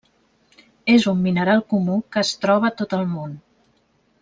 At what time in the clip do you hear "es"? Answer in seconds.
2.23-2.33